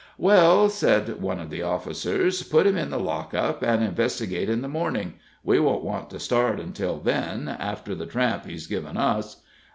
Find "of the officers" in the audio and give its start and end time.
1.39-2.41